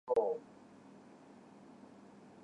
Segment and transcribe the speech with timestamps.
[0.03, 0.41] 高橋海人